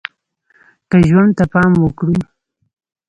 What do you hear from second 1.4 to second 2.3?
پام وکړو